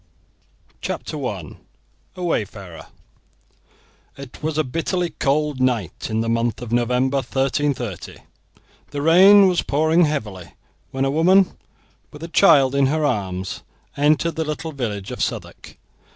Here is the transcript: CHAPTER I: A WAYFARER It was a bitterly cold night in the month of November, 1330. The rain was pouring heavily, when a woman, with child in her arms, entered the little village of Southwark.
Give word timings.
CHAPTER 0.81 1.23
I: 1.27 1.57
A 2.15 2.23
WAYFARER 2.23 2.87
It 4.17 4.41
was 4.41 4.57
a 4.57 4.63
bitterly 4.63 5.11
cold 5.19 5.59
night 5.61 6.07
in 6.09 6.21
the 6.21 6.27
month 6.27 6.59
of 6.59 6.71
November, 6.71 7.17
1330. 7.17 8.17
The 8.89 9.01
rain 9.03 9.47
was 9.47 9.61
pouring 9.61 10.05
heavily, 10.05 10.53
when 10.89 11.05
a 11.05 11.11
woman, 11.11 11.55
with 12.09 12.33
child 12.33 12.73
in 12.73 12.87
her 12.87 13.05
arms, 13.05 13.61
entered 13.95 14.37
the 14.37 14.43
little 14.43 14.71
village 14.71 15.11
of 15.11 15.21
Southwark. 15.21 15.77